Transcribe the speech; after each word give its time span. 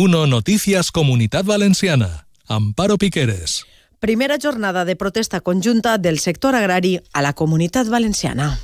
Uno 0.00 0.28
Noticias 0.28 0.92
Comunitat 0.92 1.44
Valenciana. 1.44 2.28
Amparo 2.46 2.98
Piqueres. 2.98 3.66
Primera 3.98 4.36
jornada 4.40 4.84
de 4.84 4.94
protesta 4.94 5.40
conjunta 5.40 5.98
del 5.98 6.20
sector 6.20 6.54
agrari 6.54 7.00
a 7.12 7.20
la 7.20 7.32
Comunitat 7.32 7.88
Valenciana. 7.88 8.60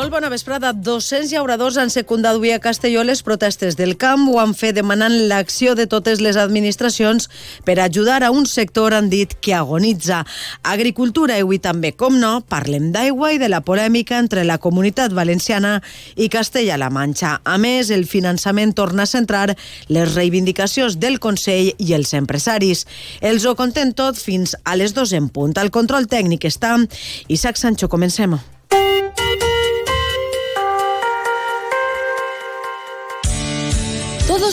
Molt 0.00 0.14
bona 0.14 0.30
vesprada. 0.32 0.70
200 0.72 1.28
llauradors 1.28 1.76
han 1.76 1.90
secundat 1.92 2.38
avui 2.38 2.54
a 2.54 2.58
Castelló 2.58 3.02
les 3.04 3.20
protestes 3.20 3.74
del 3.76 3.98
camp. 4.00 4.22
Ho 4.32 4.38
han 4.40 4.54
fet 4.56 4.72
demanant 4.78 5.12
l'acció 5.28 5.74
de 5.76 5.84
totes 5.84 6.22
les 6.24 6.38
administracions 6.40 7.26
per 7.68 7.74
ajudar 7.84 8.22
a 8.24 8.30
un 8.32 8.46
sector, 8.48 8.94
han 8.96 9.10
dit, 9.12 9.34
que 9.44 9.52
agonitza. 9.52 10.22
Agricultura 10.64 11.36
i 11.36 11.44
avui 11.44 11.58
també, 11.60 11.90
com 11.92 12.16
no, 12.16 12.30
parlem 12.40 12.86
d'aigua 12.94 13.34
i 13.34 13.40
de 13.42 13.50
la 13.52 13.60
polèmica 13.60 14.16
entre 14.16 14.46
la 14.48 14.56
comunitat 14.56 15.12
valenciana 15.12 15.74
i 16.16 16.30
Castella-La 16.32 16.88
Manxa. 16.88 17.34
A 17.44 17.58
més, 17.60 17.90
el 17.92 18.06
finançament 18.08 18.72
torna 18.72 19.04
a 19.04 19.10
centrar 19.10 19.50
les 19.92 20.14
reivindicacions 20.14 20.96
del 20.96 21.18
Consell 21.20 21.74
i 21.76 21.92
els 21.98 22.14
empresaris. 22.16 22.86
Els 23.20 23.44
ho 23.44 23.52
contem 23.52 23.92
tot 23.92 24.16
fins 24.16 24.56
a 24.64 24.78
les 24.80 24.96
dues 24.96 25.12
en 25.12 25.28
punt. 25.28 25.52
Al 25.60 25.68
control 25.68 26.08
tècnic 26.08 26.48
està 26.48 26.72
Isaac 27.28 27.60
Sancho. 27.60 27.92
Comencem. 27.92 28.38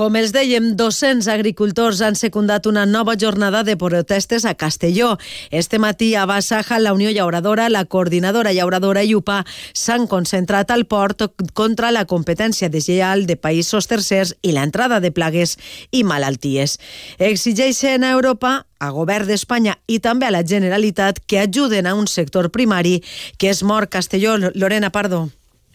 Com 0.00 0.14
els 0.16 0.30
dèiem, 0.32 0.70
200 0.80 1.26
agricultors 1.28 1.98
han 2.00 2.14
secundat 2.16 2.64
una 2.64 2.86
nova 2.88 3.18
jornada 3.20 3.60
de 3.68 3.74
protestes 3.76 4.46
a 4.48 4.54
Castelló. 4.54 5.18
Este 5.50 5.78
matí 5.78 6.14
a 6.14 6.24
Basaja, 6.24 6.78
la 6.78 6.94
Unió 6.94 7.10
Llauradora, 7.10 7.68
la 7.68 7.84
Coordinadora 7.84 8.54
Llauradora 8.56 9.02
i 9.04 9.12
UPA 9.14 9.42
s'han 9.74 10.06
concentrat 10.08 10.70
al 10.72 10.86
port 10.86 11.26
contra 11.52 11.90
la 11.92 12.06
competència 12.08 12.70
deslleial 12.72 13.26
de 13.28 13.36
països 13.36 13.90
tercers 13.92 14.32
i 14.40 14.54
l'entrada 14.56 15.02
de 15.04 15.10
plagues 15.12 15.58
i 15.92 16.00
malalties. 16.00 16.78
Exigeixen 17.18 18.00
a 18.00 18.14
Europa 18.16 18.54
a 18.80 18.88
govern 18.96 19.28
d'Espanya 19.28 19.76
i 19.84 19.98
també 20.00 20.30
a 20.30 20.32
la 20.32 20.40
Generalitat 20.40 21.20
que 21.26 21.42
ajuden 21.44 21.84
a 21.84 21.92
un 21.92 22.08
sector 22.08 22.48
primari 22.48 23.02
que 23.36 23.52
és 23.52 23.60
mort 23.62 23.92
Castelló. 23.92 24.38
Lorena 24.54 24.88
Pardo. 24.88 25.26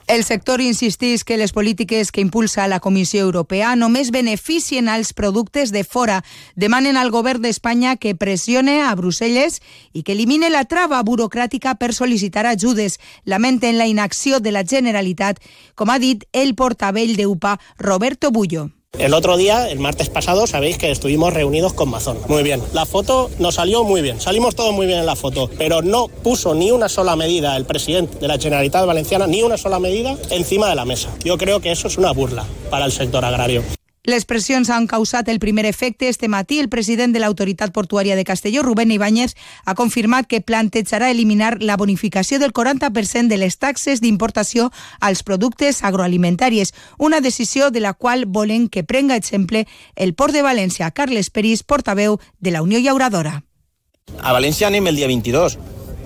El 0.08 0.24
sector 0.24 0.62
insistís 0.62 1.24
que 1.24 1.36
les 1.36 1.52
polítiques 1.52 2.12
que 2.12 2.22
impulsa 2.22 2.68
la 2.68 2.80
Comissió 2.80 3.24
Europea 3.24 3.72
només 3.76 4.12
beneficien 4.14 4.86
als 4.88 5.14
productes 5.18 5.72
de 5.74 5.82
fora. 5.84 6.20
Demanen 6.54 6.94
al 6.96 7.10
govern 7.10 7.42
d'Espanya 7.42 7.96
que 7.98 8.14
pressione 8.14 8.84
a 8.86 8.94
Brussel·les 8.94 9.64
i 9.98 10.06
que 10.06 10.14
elimine 10.14 10.52
la 10.54 10.68
trava 10.70 11.02
burocràtica 11.02 11.74
per 11.82 11.90
sol·licitar 11.98 12.46
ajudes. 12.46 13.00
Lamenten 13.26 13.80
la 13.82 13.90
inacció 13.90 14.40
de 14.40 14.54
la 14.54 14.62
Generalitat, 14.62 15.42
com 15.74 15.90
ha 15.90 15.98
dit 15.98 16.30
el 16.34 16.54
portavell 16.54 17.18
d'UPA, 17.18 17.58
Roberto 17.82 18.30
Bullo. 18.30 18.70
El 18.98 19.14
otro 19.14 19.38
día, 19.38 19.70
el 19.70 19.80
martes 19.80 20.10
pasado, 20.10 20.48
sabéis 20.48 20.78
que 20.78 20.92
estuvimos 20.92 21.34
reunidos 21.34 21.74
con 21.74 21.90
Mazón. 21.90 22.18
Muy 22.28 22.44
bien. 22.44 22.62
La 22.74 22.86
foto 22.86 23.30
nos 23.40 23.56
salió 23.56 23.84
muy 23.84 24.02
bien. 24.02 24.22
Salimos 24.22 24.56
todos 24.56 24.74
muy 24.74 24.88
bien 24.88 25.00
en 25.00 25.06
la 25.06 25.16
foto. 25.16 25.50
Pero 25.58 25.82
no 25.82 26.08
puso 26.08 26.56
ni 26.56 26.72
una 26.72 26.90
sola 26.90 27.16
medida 27.16 27.56
el 27.58 27.66
presidente 27.66 28.20
de 28.20 28.28
la 28.28 28.38
Generalitat 28.38 28.86
Valenciana, 28.86 29.28
ni 29.28 29.44
una 29.44 29.58
sola 29.58 29.80
medida 29.80 30.16
encima 30.30 30.70
de 30.70 30.76
la 30.76 30.86
mesa. 30.86 31.10
Yo 31.24 31.38
creo 31.38 31.60
que 31.60 31.72
eso 31.72 31.88
es 31.88 31.98
una 31.98 32.12
burla 32.12 32.46
para 32.70 32.86
el 32.86 32.92
sector 32.92 33.24
agrario. 33.26 33.64
Les 34.06 34.24
pressions 34.30 34.70
han 34.70 34.86
causat 34.86 35.30
el 35.30 35.40
primer 35.40 35.66
efecte. 35.66 36.10
Este 36.10 36.28
matí, 36.28 36.60
el 36.60 36.70
president 36.70 37.12
de 37.14 37.20
l'Autoritat 37.20 37.74
Portuària 37.74 38.16
de 38.16 38.24
Castelló, 38.24 38.62
Rubén 38.62 38.92
Ibáñez, 38.92 39.34
ha 39.66 39.74
confirmat 39.74 40.28
que 40.30 40.42
plantejarà 40.42 41.10
eliminar 41.10 41.58
la 41.64 41.76
bonificació 41.76 42.38
del 42.38 42.54
40% 42.54 43.28
de 43.28 43.38
les 43.42 43.58
taxes 43.58 44.02
d'importació 44.02 44.70
als 45.00 45.24
productes 45.24 45.84
agroalimentaris, 45.84 46.76
una 47.00 47.20
decisió 47.20 47.72
de 47.72 47.82
la 47.82 47.94
qual 47.94 48.26
volen 48.28 48.70
que 48.70 48.84
prenga 48.84 49.16
exemple 49.16 49.66
el 49.96 50.14
Port 50.14 50.34
de 50.34 50.44
València. 50.46 50.92
Carles 50.92 51.32
Peris, 51.32 51.64
portaveu 51.64 52.20
de 52.40 52.52
la 52.52 52.62
Unió 52.62 52.78
Llauradora. 52.78 53.42
A 54.22 54.38
València 54.38 54.70
anem 54.70 54.86
el 54.86 55.02
dia 55.02 55.10
22 55.10 55.58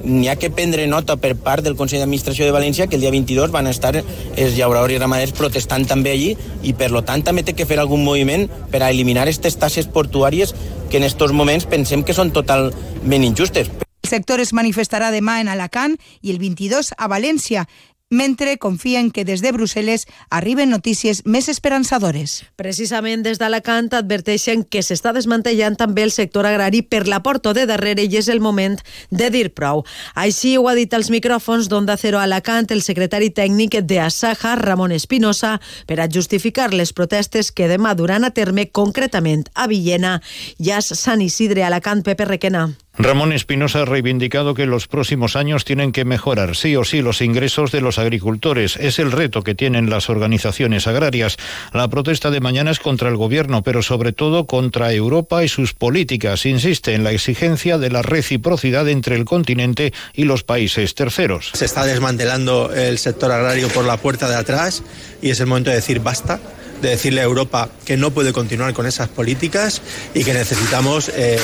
n'hi 0.03 0.29
ha 0.29 0.37
que 0.39 0.49
prendre 0.49 0.87
nota 0.87 1.17
per 1.17 1.35
part 1.35 1.63
del 1.65 1.75
Consell 1.79 2.01
d'Administració 2.03 2.45
de 2.47 2.55
València 2.55 2.87
que 2.87 2.95
el 2.97 3.03
dia 3.03 3.11
22 3.11 3.51
van 3.51 3.67
estar 3.67 3.93
els 3.97 4.55
llauradors 4.57 4.93
i 4.93 5.01
ramaders 5.01 5.35
protestant 5.37 5.85
també 5.89 6.13
allí 6.15 6.31
i 6.63 6.73
per 6.73 6.91
lo 6.91 7.03
tant 7.03 7.23
també 7.25 7.43
té 7.43 7.55
que 7.57 7.67
fer 7.69 7.79
algun 7.79 8.03
moviment 8.03 8.47
per 8.71 8.83
a 8.83 8.89
eliminar 8.89 9.27
aquestes 9.27 9.59
tasses 9.59 9.89
portuàries 9.91 10.55
que 10.89 10.97
en 10.97 11.05
aquests 11.05 11.35
moments 11.35 11.67
pensem 11.69 12.03
que 12.03 12.15
són 12.17 12.31
totalment 12.31 13.23
injustes. 13.23 13.69
El 14.03 14.09
sector 14.09 14.41
es 14.41 14.53
manifestarà 14.57 15.11
demà 15.13 15.39
en 15.41 15.51
Alacant 15.51 15.95
i 16.21 16.31
el 16.31 16.39
22 16.41 16.93
a 16.97 17.07
València 17.11 17.67
mentre 18.09 18.57
confien 18.57 19.11
que 19.11 19.23
des 19.23 19.41
de 19.41 19.51
Brussel·les 19.53 20.07
arriben 20.33 20.71
notícies 20.73 21.21
més 21.25 21.47
esperançadores. 21.51 22.43
Precisament 22.57 23.21
des 23.21 23.37
d'Alacant 23.37 23.91
adverteixen 23.93 24.63
que 24.65 24.81
s'està 24.81 25.13
desmantellant 25.13 25.77
també 25.77 26.03
el 26.07 26.11
sector 26.11 26.49
agrari 26.49 26.81
per 26.81 27.05
la 27.07 27.21
porta 27.21 27.53
de 27.53 27.67
darrere 27.69 28.07
i 28.09 28.17
és 28.17 28.27
el 28.33 28.41
moment 28.41 28.79
de 29.11 29.29
dir 29.29 29.53
prou. 29.53 29.85
Així 30.15 30.57
ho 30.57 30.67
ha 30.67 30.75
dit 30.75 30.93
als 30.93 31.11
micròfons 31.13 31.69
d'Onda 31.69 31.97
Cero 32.01 32.17
Alacant 32.19 32.73
el 32.73 32.81
secretari 32.81 33.29
tècnic 33.29 33.79
de 33.85 34.01
Asaja, 34.01 34.55
Ramon 34.57 34.91
Espinosa, 34.91 35.59
per 35.85 36.01
a 36.01 36.09
justificar 36.09 36.73
les 36.73 36.93
protestes 36.93 37.51
que 37.51 37.69
demà 37.69 37.93
duran 37.93 38.25
a 38.25 38.33
terme 38.33 38.71
concretament 38.73 39.45
a 39.53 39.69
Villena 39.69 40.17
i 40.57 40.73
a 40.73 40.81
Sant 40.81 41.21
Isidre, 41.21 41.63
Alacant, 41.63 42.01
Pepe 42.01 42.25
Requena. 42.25 42.71
Ramón 43.01 43.31
Espinosa 43.31 43.83
ha 43.83 43.85
reivindicado 43.85 44.53
que 44.53 44.65
los 44.65 44.89
próximos 44.89 45.37
años 45.37 45.63
tienen 45.63 45.93
que 45.93 46.03
mejorar 46.03 46.57
sí 46.57 46.75
o 46.75 46.83
sí 46.83 47.01
los 47.01 47.21
ingresos 47.21 47.71
de 47.71 47.79
los 47.79 47.97
agricultores. 47.97 48.75
Es 48.75 48.99
el 48.99 49.13
reto 49.13 49.41
que 49.41 49.55
tienen 49.55 49.89
las 49.89 50.09
organizaciones 50.09 50.85
agrarias. 50.85 51.37
La 51.71 51.87
protesta 51.87 52.29
de 52.29 52.41
mañana 52.41 52.71
es 52.71 52.79
contra 52.79 53.07
el 53.07 53.15
gobierno, 53.15 53.63
pero 53.63 53.83
sobre 53.83 54.11
todo 54.11 54.47
contra 54.47 54.91
Europa 54.91 55.45
y 55.45 55.47
sus 55.47 55.73
políticas. 55.73 56.45
Insiste 56.45 56.93
en 56.93 57.05
la 57.05 57.13
exigencia 57.13 57.77
de 57.77 57.89
la 57.89 58.01
reciprocidad 58.01 58.89
entre 58.89 59.15
el 59.15 59.23
continente 59.23 59.93
y 60.13 60.25
los 60.25 60.43
países 60.43 60.93
terceros. 60.93 61.51
Se 61.53 61.63
está 61.63 61.85
desmantelando 61.85 62.73
el 62.73 62.97
sector 62.97 63.31
agrario 63.31 63.69
por 63.69 63.85
la 63.85 63.95
puerta 63.95 64.27
de 64.27 64.35
atrás 64.35 64.83
y 65.21 65.29
es 65.29 65.39
el 65.39 65.47
momento 65.47 65.69
de 65.69 65.77
decir 65.77 66.01
basta 66.01 66.41
de 66.81 66.89
decirle 66.89 67.21
a 67.21 67.23
Europa 67.23 67.69
que 67.85 67.97
no 67.97 68.11
puede 68.11 68.33
continuar 68.33 68.73
con 68.73 68.85
esas 68.85 69.09
políticas 69.09 69.81
y 70.13 70.23
que 70.23 70.33
necesitamos 70.33 71.11
eh, 71.15 71.37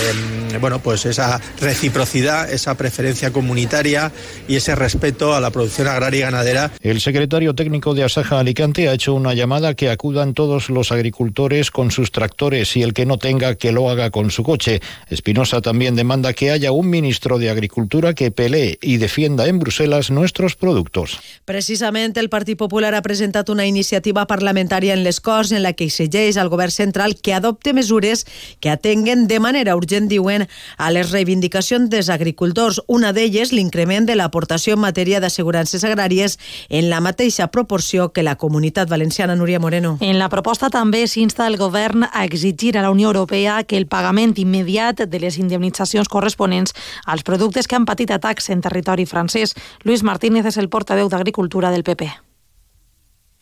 bueno, 0.59 0.79
pues 0.79 1.05
esa 1.05 1.41
reciprocidad, 1.59 2.51
esa 2.51 2.75
preferencia 2.75 3.31
comunitaria 3.31 4.11
y 4.47 4.55
ese 4.55 4.75
respeto 4.75 5.35
a 5.35 5.39
la 5.39 5.51
producción 5.51 5.87
agraria 5.87 6.19
y 6.19 6.21
ganadera. 6.21 6.71
El 6.81 7.01
secretario 7.01 7.55
técnico 7.55 7.93
de 7.93 8.03
Asaja 8.03 8.39
Alicante 8.39 8.89
ha 8.89 8.93
hecho 8.93 9.13
una 9.13 9.33
llamada 9.33 9.73
que 9.73 9.89
acudan 9.89 10.33
todos 10.33 10.69
los 10.69 10.91
agricultores 10.91 11.71
con 11.71 11.91
sus 11.91 12.11
tractores 12.11 12.75
y 12.77 12.83
el 12.83 12.93
que 12.93 13.05
no 13.05 13.17
tenga 13.17 13.55
que 13.55 13.71
lo 13.71 13.89
haga 13.89 14.11
con 14.11 14.31
su 14.31 14.43
coche. 14.43 14.81
Espinosa 15.09 15.61
también 15.61 15.95
demanda 15.95 16.33
que 16.33 16.51
haya 16.51 16.71
un 16.71 16.89
ministro 16.89 17.37
de 17.37 17.49
Agricultura 17.49 18.13
que 18.13 18.31
pelee 18.31 18.77
y 18.81 18.97
defienda 18.97 19.47
en 19.47 19.59
Bruselas 19.59 20.11
nuestros 20.11 20.55
productos. 20.55 21.19
Precisament 21.45 22.17
el 22.17 22.29
Partit 22.29 22.57
Popular 22.57 22.95
ha 22.95 23.01
presentat 23.01 23.49
una 23.49 23.65
iniciativa 23.65 24.25
parlamentària 24.27 24.93
en 24.93 25.03
les 25.03 25.19
Corts 25.25 25.51
en 25.51 25.63
la 25.65 25.73
que 25.73 25.87
exigeix 25.89 26.37
al 26.37 26.51
govern 26.53 26.71
central 26.71 27.17
que 27.17 27.33
adopte 27.33 27.73
mesures 27.73 28.25
que 28.61 28.69
atenguen 28.69 29.25
de 29.27 29.39
manera 29.41 29.75
urgent, 29.75 30.07
diuen, 30.07 30.45
a 30.77 30.91
les 30.93 31.11
reivindicacions 31.11 31.89
dels 31.89 32.09
agricultors. 32.13 32.81
Una 32.87 33.11
d'elles, 33.11 33.51
l'increment 33.51 34.05
de 34.05 34.15
l'aportació 34.15 34.75
en 34.77 34.83
matèria 34.85 35.19
d'assegurances 35.19 35.83
agràries 35.83 36.37
en 36.69 36.89
la 36.91 37.01
mateixa 37.01 37.49
proporció 37.51 38.11
que 38.13 38.23
la 38.23 38.37
comunitat 38.37 38.89
valenciana. 38.89 39.35
Núria 39.35 39.59
Moreno. 39.59 39.97
En 40.01 40.19
la 40.19 40.29
proposta 40.29 40.69
també 40.69 41.05
s'insta 41.07 41.47
el 41.47 41.57
govern 41.57 42.05
a 42.11 42.25
exigir 42.25 42.75
a 42.77 42.83
la 42.85 42.91
Unió 42.91 43.09
Europea 43.09 43.63
que 43.63 43.77
el 43.77 43.87
pagament 43.87 44.35
immediat 44.37 45.05
de 45.09 45.19
les 45.19 45.39
indemnitzacions 45.41 46.09
corresponents 46.09 46.75
als 47.05 47.23
productes 47.23 47.67
que 47.67 47.75
han 47.75 47.89
patit 47.89 48.11
atacs 48.11 48.49
en 48.53 48.61
territori 48.61 49.05
francès. 49.09 49.55
Luis 49.83 50.03
Martínez 50.03 50.45
és 50.45 50.61
el 50.61 50.69
portaveu 50.69 51.09
d'Agricultura 51.09 51.71
del 51.71 51.83
PP 51.83 52.34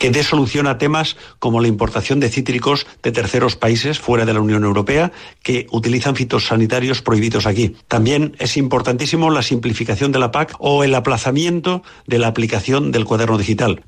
que 0.04 0.12
dé 0.12 0.22
solución 0.22 0.68
a 0.68 0.78
temas 0.78 1.16
como 1.40 1.62
la 1.62 1.70
importación 1.70 2.20
de 2.20 2.28
cítricos 2.28 2.86
de 3.02 3.14
terceros 3.14 3.56
países 3.56 4.00
fuera 4.00 4.26
de 4.26 4.34
la 4.34 4.42
Unión 4.42 4.66
Europea 4.66 5.14
que 5.42 5.66
utilizan 5.72 6.18
fitosanitarios 6.18 7.02
prohibidos 7.02 7.46
aquí. 7.46 7.78
También 7.88 8.36
es 8.38 8.58
importantísimo 8.58 9.30
la 9.30 9.44
simplificación 9.44 10.12
de 10.12 10.20
la 10.20 10.30
PAC 10.30 10.56
o 10.60 10.84
el 10.84 10.94
aplazamiento 10.94 11.84
de 12.06 12.20
la 12.20 12.28
aplicación 12.28 12.92
del 12.92 13.06
cuaderno 13.06 13.38
digital. 13.38 13.86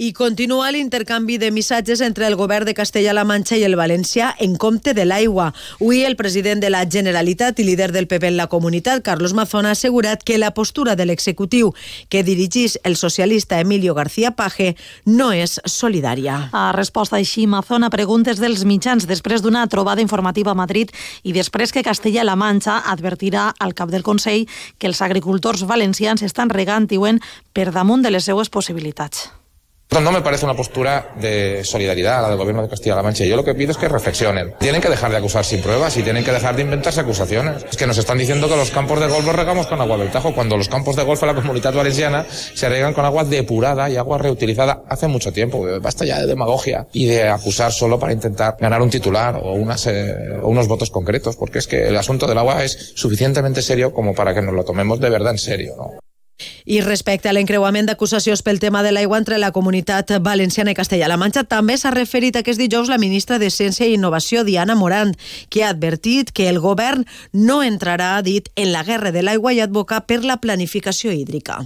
I 0.00 0.14
continua 0.14 0.70
l'intercanvi 0.72 1.34
de 1.36 1.50
missatges 1.52 2.00
entre 2.00 2.24
el 2.26 2.34
govern 2.34 2.64
de 2.64 2.72
Castella-La 2.72 3.26
Manxa 3.28 3.58
i 3.60 3.66
el 3.66 3.74
València 3.76 4.30
en 4.40 4.54
compte 4.56 4.94
de 4.96 5.04
l'aigua. 5.04 5.50
Avui 5.76 6.06
el 6.08 6.14
president 6.16 6.62
de 6.62 6.70
la 6.72 6.86
Generalitat 6.88 7.58
i 7.60 7.66
líder 7.66 7.90
del 7.92 8.06
PP 8.08 8.30
en 8.30 8.38
la 8.38 8.46
comunitat, 8.48 9.02
Carlos 9.04 9.34
Mazón, 9.36 9.66
ha 9.68 9.74
assegurat 9.76 10.22
que 10.24 10.38
la 10.40 10.54
postura 10.56 10.94
de 10.96 11.04
l'executiu 11.04 11.74
que 12.08 12.22
dirigís 12.24 12.78
el 12.82 12.96
socialista 12.96 13.60
Emilio 13.60 13.92
García 13.92 14.30
Paje 14.30 14.70
no 15.04 15.34
és 15.36 15.58
solidària. 15.68 16.48
A 16.56 16.72
resposta 16.72 17.18
així, 17.20 17.44
Mazón 17.44 17.84
a 17.84 17.90
preguntes 17.92 18.40
dels 18.40 18.64
mitjans 18.64 19.04
després 19.04 19.44
d'una 19.44 19.66
trobada 19.68 20.00
informativa 20.00 20.54
a 20.54 20.60
Madrid 20.62 20.94
i 21.24 21.34
després 21.36 21.76
que 21.76 21.84
Castella-La 21.84 22.38
Manxa 22.40 22.78
advertirà 22.88 23.50
al 23.58 23.76
cap 23.76 23.92
del 23.92 24.06
Consell 24.08 24.48
que 24.78 24.88
els 24.88 25.02
agricultors 25.04 25.66
valencians 25.68 26.24
estan 26.24 26.48
regant, 26.48 26.88
diuen, 26.88 27.20
per 27.52 27.68
damunt 27.68 28.00
de 28.00 28.16
les 28.16 28.24
seues 28.24 28.48
possibilitats. 28.48 29.28
No 29.90 30.12
me 30.12 30.22
parece 30.22 30.46
una 30.46 30.54
postura 30.54 31.12
de 31.20 31.62
solidaridad 31.62 32.22
la 32.22 32.28
del 32.30 32.38
gobierno 32.38 32.62
de 32.62 32.68
Castilla-La 32.68 33.02
Mancha. 33.02 33.24
Yo 33.24 33.36
lo 33.36 33.44
que 33.44 33.54
pido 33.54 33.72
es 33.72 33.76
que 33.76 33.86
reflexionen. 33.86 34.54
Tienen 34.58 34.80
que 34.80 34.88
dejar 34.88 35.10
de 35.10 35.18
acusar 35.18 35.44
sin 35.44 35.60
pruebas 35.60 35.94
y 35.98 36.02
tienen 36.02 36.24
que 36.24 36.32
dejar 36.32 36.56
de 36.56 36.62
inventarse 36.62 37.00
acusaciones. 37.00 37.66
Es 37.68 37.76
que 37.76 37.86
nos 37.86 37.98
están 37.98 38.16
diciendo 38.16 38.48
que 38.48 38.56
los 38.56 38.70
campos 38.70 38.98
de 38.98 39.08
golf 39.08 39.26
los 39.26 39.34
regamos 39.34 39.66
con 39.66 39.78
agua 39.80 39.98
del 39.98 40.10
Tajo, 40.10 40.32
cuando 40.32 40.56
los 40.56 40.68
campos 40.68 40.96
de 40.96 41.02
golf 41.02 41.22
en 41.22 41.28
la 41.28 41.34
comunidad 41.34 41.74
valenciana 41.74 42.24
se 42.30 42.68
regan 42.68 42.94
con 42.94 43.04
agua 43.04 43.24
depurada 43.24 43.90
y 43.90 43.96
agua 43.96 44.16
reutilizada 44.16 44.84
hace 44.88 45.06
mucho 45.06 45.32
tiempo. 45.32 45.66
Basta 45.82 46.06
ya 46.06 46.20
de 46.20 46.26
demagogia 46.26 46.86
y 46.92 47.06
de 47.06 47.28
acusar 47.28 47.72
solo 47.72 47.98
para 47.98 48.12
intentar 48.12 48.56
ganar 48.58 48.80
un 48.80 48.90
titular 48.90 49.40
o, 49.42 49.52
unas, 49.52 49.86
eh, 49.86 50.38
unos 50.42 50.66
votos 50.66 50.90
concretos, 50.90 51.36
porque 51.36 51.58
es 51.58 51.66
que 51.66 51.88
el 51.88 51.96
asunto 51.96 52.26
del 52.26 52.38
agua 52.38 52.64
es 52.64 52.92
suficientemente 52.94 53.60
serio 53.60 53.92
como 53.92 54.14
para 54.14 54.34
que 54.34 54.40
nos 54.40 54.54
lo 54.54 54.64
tomemos 54.64 54.98
de 54.98 55.10
verdad 55.10 55.32
en 55.32 55.38
serio. 55.38 55.74
¿no? 55.76 56.09
I 56.66 56.80
respecte 56.84 57.28
a 57.28 57.34
l'encreuament 57.36 57.88
d'acusacions 57.88 58.42
pel 58.46 58.60
tema 58.60 58.82
de 58.82 58.92
l'aigua 58.92 59.18
entre 59.18 59.38
la 59.38 59.52
comunitat 59.52 60.12
valenciana 60.20 60.74
i 60.74 60.78
Castella-La 60.78 61.18
Manxa, 61.20 61.44
també 61.44 61.78
s'ha 61.78 61.94
referit 61.94 62.36
aquest 62.36 62.60
dijous 62.60 62.88
la 62.92 62.98
ministra 62.98 63.38
de 63.38 63.50
Ciència 63.50 63.88
i 63.88 63.96
Innovació, 63.98 64.44
Diana 64.44 64.76
Morant, 64.76 65.16
que 65.48 65.64
ha 65.64 65.72
advertit 65.74 66.30
que 66.32 66.48
el 66.48 66.60
govern 66.60 67.04
no 67.32 67.62
entrarà, 67.62 68.16
ha 68.16 68.22
dit, 68.22 68.48
en 68.56 68.72
la 68.72 68.84
guerra 68.84 69.12
de 69.12 69.22
l'aigua 69.22 69.52
i 69.52 69.60
advoca 69.60 70.00
per 70.06 70.24
la 70.24 70.40
planificació 70.40 71.12
hídrica. 71.12 71.60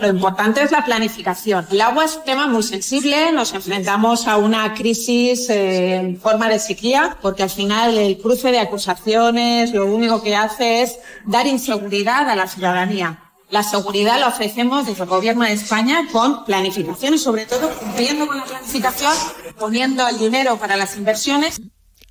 Lo 0.00 0.06
importante 0.06 0.62
es 0.62 0.70
la 0.70 0.84
planificación. 0.84 1.66
El 1.72 1.80
agua 1.80 2.04
es 2.04 2.16
un 2.16 2.24
tema 2.24 2.46
muy 2.46 2.62
sensible, 2.62 3.32
nos 3.32 3.52
enfrentamos 3.52 4.28
a 4.28 4.36
una 4.36 4.72
crisis 4.74 5.50
eh, 5.50 5.96
en 5.96 6.20
forma 6.20 6.48
de 6.48 6.60
sequía, 6.60 7.16
porque 7.20 7.42
al 7.42 7.50
final 7.50 7.98
el 7.98 8.16
cruce 8.18 8.52
de 8.52 8.60
acusaciones 8.60 9.72
lo 9.72 9.86
único 9.86 10.22
que 10.22 10.36
hace 10.36 10.82
es 10.82 10.98
dar 11.26 11.48
inseguridad 11.48 12.28
a 12.28 12.36
la 12.36 12.46
ciudadanía. 12.46 13.18
La 13.50 13.62
seguridad 13.62 14.20
la 14.20 14.28
ofrecemos 14.28 14.86
desde 14.86 15.02
el 15.04 15.08
Gobierno 15.08 15.44
de 15.44 15.52
España 15.52 16.06
con 16.12 16.44
planificación 16.44 17.14
y 17.14 17.18
sobre 17.18 17.46
todo 17.46 17.70
cumpliendo 17.70 18.26
con 18.26 18.36
la 18.36 18.44
planificación, 18.44 19.12
poniendo 19.58 20.06
el 20.06 20.18
dinero 20.18 20.58
para 20.58 20.76
las 20.76 20.96
inversiones. 20.96 21.58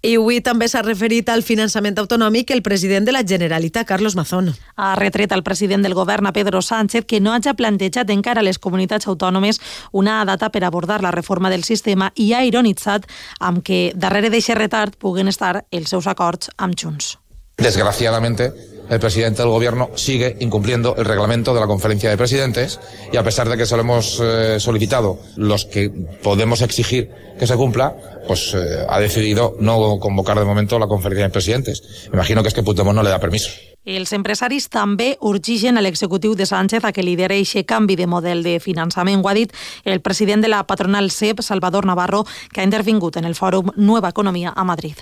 I 0.05 0.13
avui 0.15 0.37
també 0.45 0.67
s'ha 0.69 0.83
referit 0.85 1.27
al 1.33 1.41
finançament 1.41 1.97
autonòmic 1.97 2.51
el 2.53 2.61
president 2.61 3.07
de 3.07 3.11
la 3.11 3.23
Generalitat, 3.25 3.87
Carlos 3.89 4.15
Mazón. 4.15 4.51
Ha 4.77 4.93
retret 4.95 5.33
al 5.33 5.41
president 5.43 5.81
del 5.83 5.95
govern, 5.97 6.27
a 6.29 6.33
Pedro 6.33 6.61
Sánchez, 6.61 7.05
que 7.05 7.19
no 7.19 7.33
hagi 7.33 7.55
plantejat 7.57 8.13
encara 8.13 8.39
a 8.39 8.45
les 8.45 8.59
comunitats 8.61 9.09
autònomes 9.09 9.59
una 9.91 10.23
data 10.23 10.51
per 10.53 10.63
abordar 10.63 11.01
la 11.01 11.11
reforma 11.11 11.49
del 11.49 11.65
sistema 11.65 12.11
i 12.15 12.31
ha 12.33 12.45
ironitzat 12.45 13.09
amb 13.39 13.65
que 13.65 13.91
darrere 13.95 14.29
d'aquest 14.29 14.57
retard 14.57 14.95
puguen 15.01 15.27
estar 15.27 15.65
els 15.71 15.89
seus 15.89 16.07
acords 16.07 16.53
amb 16.57 16.77
Junts. 16.77 17.17
Desgraciadamente, 17.57 18.53
el 18.89 18.99
presidente 18.99 19.41
del 19.41 19.51
gobierno 19.51 19.89
sigue 19.95 20.37
incumpliendo 20.39 20.95
el 20.95 21.05
reglamento 21.05 21.53
de 21.53 21.59
la 21.59 21.67
conferencia 21.67 22.09
de 22.09 22.17
presidentes 22.17 22.79
y 23.11 23.17
a 23.17 23.23
pesar 23.23 23.49
de 23.49 23.57
que 23.57 23.65
se 23.65 23.75
lo 23.75 23.81
hemos 23.81 24.19
eh, 24.21 24.59
solicitado 24.59 25.19
los 25.35 25.65
que 25.65 25.89
podemos 26.23 26.61
exigir 26.61 27.11
que 27.37 27.47
se 27.47 27.55
cumpla, 27.55 27.95
pues 28.27 28.53
eh, 28.53 28.85
ha 28.89 28.99
decidido 28.99 29.55
no 29.59 29.99
convocar 29.99 30.37
de 30.39 30.45
momento 30.45 30.79
la 30.79 30.87
conferencia 30.87 31.25
de 31.25 31.31
presidentes. 31.31 32.07
Imagino 32.11 32.41
que 32.41 32.49
es 32.49 32.53
que 32.53 32.63
Puigdemont 32.63 32.95
no 32.95 33.03
le 33.03 33.09
da 33.09 33.19
permiso. 33.19 33.49
Els 33.87 34.11
empresaris 34.11 34.67
també 34.67 35.13
urgigen 35.23 35.79
a 35.79 35.81
l'executiu 35.81 36.33
de 36.35 36.45
Sánchez 36.45 36.83
a 36.83 36.91
que 36.91 37.05
lideri 37.05 37.39
aquest 37.45 37.69
canvi 37.69 37.95
de 37.95 38.05
model 38.05 38.43
de 38.43 38.57
finançament. 38.59 39.23
Ho 39.23 39.29
ha 39.29 39.35
el 39.85 40.01
president 40.01 40.43
de 40.43 40.49
la 40.51 40.65
patronal 40.67 41.09
CEP, 41.09 41.39
Salvador 41.41 41.85
Navarro, 41.85 42.25
que 42.51 42.59
ha 42.59 42.67
intervingut 42.67 43.15
en 43.15 43.23
el 43.23 43.35
fòrum 43.35 43.71
Nueva 43.77 44.09
Economía 44.09 44.51
a 44.53 44.65
Madrid. 44.65 44.97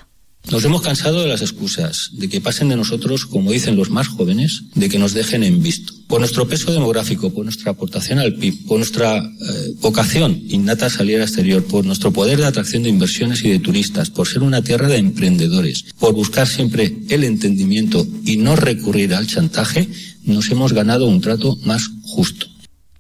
Nos 0.51 0.63
hemos 0.63 0.81
cansado 0.81 1.21
de 1.21 1.27
las 1.27 1.41
excusas, 1.41 2.09
de 2.13 2.29
que 2.29 2.39
pasen 2.39 2.69
de 2.69 2.75
nosotros, 2.75 3.25
como 3.25 3.51
dicen 3.51 3.75
los 3.75 3.89
más 3.89 4.07
jóvenes, 4.07 4.63
de 4.75 4.89
que 4.89 4.99
nos 4.99 5.13
dejen 5.13 5.43
en 5.43 5.61
visto. 5.63 5.93
Por 6.07 6.19
nuestro 6.19 6.47
peso 6.47 6.71
demográfico, 6.71 7.33
por 7.33 7.45
nuestra 7.45 7.71
aportación 7.71 8.19
al 8.19 8.35
PIB, 8.35 8.67
por 8.67 8.77
nuestra 8.77 9.17
eh, 9.17 9.73
vocación 9.81 10.39
innata 10.47 10.85
a 10.85 10.89
salir 10.91 11.15
al 11.15 11.23
exterior, 11.23 11.63
por 11.65 11.83
nuestro 11.83 12.13
poder 12.13 12.37
de 12.37 12.45
atracción 12.45 12.83
de 12.83 12.89
inversiones 12.89 13.43
y 13.43 13.49
de 13.49 13.59
turistas, 13.59 14.11
por 14.11 14.27
ser 14.27 14.43
una 14.43 14.61
tierra 14.61 14.87
de 14.87 14.97
emprendedores, 14.97 15.85
por 15.97 16.13
buscar 16.13 16.47
siempre 16.47 16.95
el 17.09 17.23
entendimiento 17.23 18.05
y 18.23 18.37
no 18.37 18.55
recurrir 18.55 19.15
al 19.15 19.25
chantaje, 19.25 19.89
nos 20.23 20.51
hemos 20.51 20.73
ganado 20.73 21.07
un 21.07 21.21
trato 21.21 21.57
más 21.63 21.89
justo. 22.03 22.47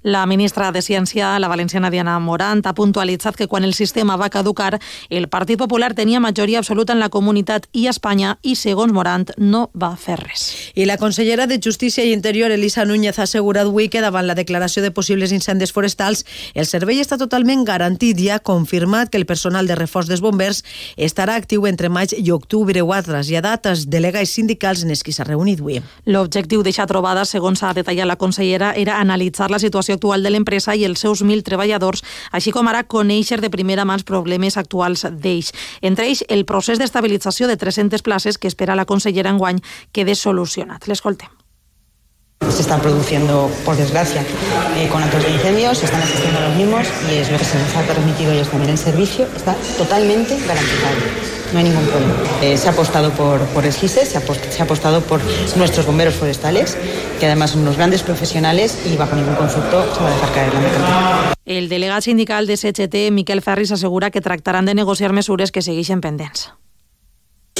La 0.05 0.27
ministra 0.27 0.71
de 0.71 0.83
Ciència, 0.83 1.39
la 1.39 1.47
valenciana 1.47 1.89
Diana 1.89 2.19
Morant, 2.21 2.59
ha 2.67 2.75
puntualitzat 2.77 3.33
que 3.35 3.47
quan 3.49 3.63
el 3.65 3.73
sistema 3.73 4.13
va 4.21 4.29
caducar, 4.29 4.77
el 5.09 5.25
Partit 5.33 5.57
Popular 5.57 5.95
tenia 5.97 6.19
majoria 6.19 6.59
absoluta 6.59 6.93
en 6.93 6.99
la 6.99 7.09
comunitat 7.09 7.65
i 7.73 7.87
Espanya 7.89 8.35
i, 8.43 8.53
segons 8.53 8.93
Morant, 8.93 9.31
no 9.37 9.71
va 9.73 9.95
fer 9.97 10.19
res. 10.19 10.43
I 10.75 10.85
la 10.85 10.99
consellera 11.01 11.47
de 11.49 11.57
Justícia 11.57 12.05
i 12.05 12.13
Interior, 12.13 12.51
Elisa 12.53 12.85
Núñez, 12.85 13.17
ha 13.17 13.23
assegurat 13.25 13.65
avui 13.65 13.89
que 13.89 14.03
davant 14.05 14.27
la 14.29 14.35
declaració 14.37 14.83
de 14.85 14.91
possibles 14.93 15.33
incendis 15.33 15.73
forestals, 15.73 16.21
el 16.53 16.69
servei 16.69 17.01
està 17.01 17.17
totalment 17.17 17.65
garantit 17.65 18.21
i 18.21 18.29
ha 18.29 18.37
confirmat 18.37 19.09
que 19.09 19.17
el 19.17 19.25
personal 19.25 19.65
de 19.65 19.73
reforç 19.73 20.13
dels 20.13 20.21
bombers 20.21 20.61
estarà 21.01 21.39
actiu 21.41 21.65
entre 21.65 21.89
maig 21.89 22.13
i 22.13 22.29
octubre 22.29 22.85
o 22.85 22.93
ha 22.93 23.01
traslladat 23.01 23.65
els 23.73 23.89
delegats 23.89 24.37
sindicals 24.37 24.85
en 24.85 24.93
els 24.93 25.01
qui 25.01 25.17
s'ha 25.17 25.25
reunit 25.25 25.65
avui. 25.65 25.81
L'objectiu 26.05 26.61
d'aquesta 26.61 26.85
trobada, 26.93 27.25
segons 27.25 27.65
ha 27.65 27.73
detallat 27.73 28.05
la 28.05 28.21
consellera, 28.21 28.75
era 28.77 29.01
analitzar 29.01 29.49
la 29.49 29.57
situació 29.57 29.94
actual 29.95 30.23
de 30.23 30.31
l'empresa 30.33 30.75
i 30.75 30.85
els 30.85 31.01
seus 31.01 31.23
1.000 31.23 31.43
treballadors, 31.47 32.03
així 32.31 32.53
com 32.55 32.67
ara 32.67 32.83
conèixer 32.83 33.41
de 33.41 33.51
primera 33.51 33.85
mà 33.85 33.97
els 33.97 34.05
problemes 34.07 34.59
actuals 34.61 35.07
d'ells. 35.09 35.53
Entre 35.81 36.07
ells, 36.07 36.23
el 36.29 36.45
procés 36.45 36.79
d'estabilització 36.79 37.47
de 37.47 37.57
300 37.57 38.05
places 38.05 38.37
que 38.37 38.47
espera 38.51 38.75
la 38.75 38.85
consellera 38.85 39.33
enguany 39.33 39.63
quede 39.91 40.15
solucionat. 40.15 40.87
L'escoltem. 40.87 41.31
Se 42.51 42.61
están 42.61 42.81
produciendo, 42.81 43.49
por 43.63 43.75
desgracia, 43.75 44.21
eh, 44.77 44.87
con 44.91 45.01
actos 45.01 45.23
de 45.23 45.31
incendios, 45.31 45.77
se 45.77 45.85
están 45.85 46.01
asistiendo 46.01 46.37
a 46.37 46.47
los 46.49 46.55
mismos 46.55 46.85
y 47.09 47.15
es 47.15 47.31
lo 47.31 47.37
que 47.37 47.45
se 47.45 47.57
nos 47.57 47.75
ha 47.75 47.81
permitido 47.83 48.33
ellos 48.33 48.49
también 48.49 48.71
el 48.71 48.77
servicio, 48.77 49.25
está 49.35 49.55
totalmente 49.77 50.37
garantizado. 50.45 51.34
No 51.53 51.59
hay 51.59 51.65
ningún 51.65 51.85
problema. 51.85 52.13
Eh, 52.41 52.57
se 52.57 52.67
ha 52.67 52.71
apostado 52.71 53.11
por, 53.11 53.39
por 53.47 53.63
se 53.63 53.85
ha, 53.85 53.89
se 54.09 54.61
ha 54.61 54.63
apostado 54.63 55.01
por 55.01 55.21
nuestros 55.55 55.85
bomberos 55.85 56.15
forestales, 56.15 56.77
que 57.19 57.25
además 57.25 57.51
son 57.51 57.61
unos 57.61 57.77
grandes 57.77 58.03
profesionales 58.03 58.77
y 58.85 58.95
bajo 58.97 59.15
ningún 59.15 59.35
concepto 59.35 59.93
se 59.93 60.01
va 60.01 60.09
a 60.09 60.13
dejar 60.13 60.31
caer 60.33 60.53
la 60.53 60.59
mercantil. 60.59 61.33
El 61.45 61.69
delegat 61.69 62.03
sindical 62.03 62.47
de 62.47 62.57
CHT, 62.57 63.11
Miquel 63.11 63.41
Ferris, 63.41 63.71
assegura 63.71 64.09
que 64.09 64.21
tractaran 64.21 64.65
de 64.65 64.73
negociar 64.73 65.13
mesures 65.13 65.51
que 65.51 65.61
segueixen 65.61 66.01
pendents. 66.01 66.51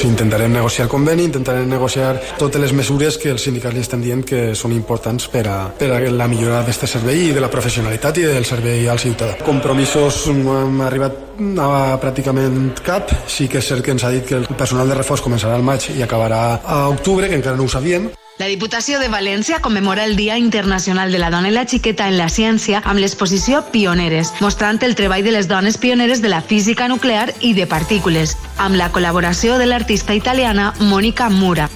Intentarem 0.03 0.51
negociar 0.51 0.89
conveni, 0.91 1.23
intentarem 1.23 1.69
negociar 1.71 2.17
totes 2.37 2.59
les 2.59 2.73
mesures 2.75 3.15
que 3.15 3.29
els 3.31 3.45
sindicats 3.47 3.73
li 3.73 3.79
estan 3.79 4.01
dient 4.03 4.25
que 4.27 4.41
són 4.51 4.73
importants 4.75 5.29
per 5.31 5.45
a, 5.47 5.55
per 5.79 5.87
a 5.95 5.99
la 6.11 6.27
millora 6.27 6.57
d'aquest 6.59 6.83
servei 6.97 7.29
i 7.29 7.31
de 7.31 7.39
la 7.39 7.47
professionalitat 7.53 8.19
i 8.19 8.25
del 8.27 8.43
servei 8.43 8.89
al 8.91 8.99
ciutadà. 8.99 9.37
Compromisos 9.47 10.25
no 10.35 10.59
hem 10.65 10.83
arribat 10.83 11.39
a 11.63 11.95
pràcticament 12.03 12.75
cap. 12.83 13.15
Sí 13.25 13.47
que 13.47 13.63
és 13.63 13.71
cert 13.71 13.87
que 13.87 13.95
ens 13.95 14.03
ha 14.03 14.11
dit 14.11 14.27
que 14.27 14.35
el 14.41 14.51
personal 14.59 14.91
de 14.91 14.99
reforç 14.99 15.23
començarà 15.23 15.55
al 15.55 15.63
maig 15.63 15.87
i 15.95 16.03
acabarà 16.03 16.43
a 16.59 16.85
octubre, 16.91 17.31
que 17.31 17.39
encara 17.39 17.55
no 17.55 17.63
ho 17.63 17.71
sabíem. 17.71 18.11
La 18.37 18.49
Diputació 18.51 18.97
de 18.99 19.07
València 19.07 19.61
commemora 19.63 20.03
el 20.03 20.17
Dia 20.17 20.37
Internacional 20.37 21.09
de 21.13 21.19
la 21.21 21.29
Dona 21.31 21.47
i 21.47 21.53
la 21.55 21.63
Xiqueta 21.63 22.09
en 22.11 22.17
la 22.19 22.27
Ciència 22.27 22.81
amb 22.83 22.99
l'exposició 22.99 23.61
Pioneres, 23.71 24.33
mostrant 24.43 24.81
el 24.83 24.97
treball 24.99 25.23
de 25.23 25.31
les 25.31 25.47
dones 25.47 25.77
pioneres 25.79 26.21
de 26.21 26.33
la 26.33 26.41
física 26.41 26.89
nuclear 26.91 27.29
i 27.39 27.53
de 27.55 27.63
partícules, 27.63 28.35
amb 28.59 28.75
la 28.75 28.89
col·laboració 28.91 29.55
de 29.55 29.69
l'artista 29.71 30.19
italiana 30.19 30.73
Mónica 30.81 31.29
Mura. 31.29 31.69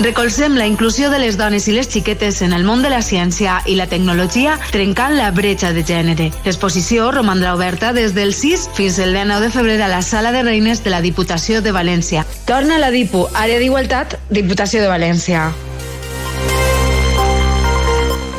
Recolzem 0.00 0.58
la 0.58 0.66
inclusió 0.66 1.08
de 1.12 1.22
les 1.22 1.38
dones 1.38 1.68
i 1.70 1.78
les 1.78 1.86
xiquetes 1.86 2.42
en 2.42 2.52
el 2.52 2.66
món 2.66 2.82
de 2.82 2.90
la 2.90 3.02
ciència 3.06 3.60
i 3.70 3.78
la 3.78 3.86
tecnologia 3.86 4.58
trencant 4.72 5.14
la 5.14 5.30
bretxa 5.30 5.70
de 5.70 5.86
gènere. 5.86 6.30
L'exposició 6.42 7.12
romandrà 7.14 7.54
oberta 7.54 7.92
des 7.94 8.16
del 8.18 8.34
6 8.34 8.72
fins 8.74 8.98
al 8.98 9.14
19 9.14 9.46
de 9.46 9.54
febrer 9.54 9.78
a 9.78 9.92
la 9.92 10.02
Sala 10.02 10.34
de 10.34 10.42
Reines 10.42 10.82
de 10.82 10.90
la 10.90 11.04
Diputació 11.04 11.62
de 11.62 11.70
València. 11.70 12.26
Torna 12.48 12.82
la 12.82 12.90
DIPU, 12.90 13.28
Àrea 13.34 13.62
d'Igualtat, 13.62 14.18
Diputació 14.34 14.82
de 14.82 14.90
València. 14.90 15.52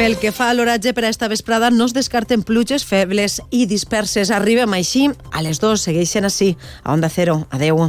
Pel 0.03 0.17
que 0.19 0.33
fa 0.35 0.49
a 0.51 0.53
l'oratge 0.57 0.91
per 0.91 1.05
a 1.05 1.09
esta 1.13 1.29
vesprada, 1.31 1.69
no 1.71 1.85
es 1.87 1.93
descarten 1.95 2.41
pluges 2.43 2.83
febles 2.83 3.37
i 3.55 3.63
disperses. 3.71 4.33
Arribem 4.35 4.75
així 4.75 5.05
a 5.31 5.45
les 5.47 5.63
dues. 5.63 5.87
Segueixen 5.87 6.27
així, 6.27 6.57
a 6.83 6.91
Onda 6.91 7.07
Cero. 7.07 7.45
Adeu. 7.55 7.79